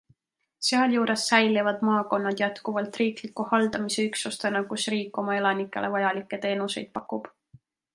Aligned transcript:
Sealjuures 0.69 1.25
säilivad 1.31 1.83
maakonnad 1.89 2.41
jätkuvalt 2.45 2.99
riikliku 3.03 3.47
haldamise 3.53 4.09
üksustena, 4.13 4.67
kus 4.75 4.91
riik 4.97 5.23
oma 5.25 5.41
elanikele 5.43 5.97
vajalikke 5.99 6.45
teenuseid 6.49 6.95
pakub. 6.99 7.35